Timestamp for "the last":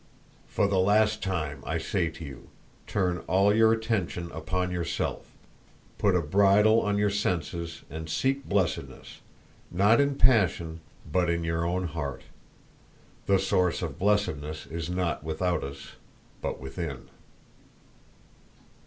0.67-1.21